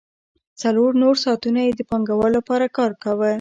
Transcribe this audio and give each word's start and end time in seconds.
څلور 0.61 0.91
نور 1.03 1.15
ساعتونه 1.23 1.59
یې 1.67 1.71
د 1.75 1.81
پانګوال 1.89 2.31
لپاره 2.39 2.65
کار 2.77 2.91
کاوه 3.03 3.29